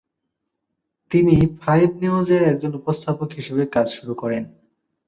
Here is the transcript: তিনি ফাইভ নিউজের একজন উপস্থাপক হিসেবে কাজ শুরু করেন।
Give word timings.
তিনি 1.11 1.33
ফাইভ 1.59 1.87
নিউজের 2.01 2.41
একজন 2.51 2.71
উপস্থাপক 2.79 3.29
হিসেবে 3.37 3.63
কাজ 3.75 3.87
শুরু 3.97 4.13
করেন। 4.21 4.43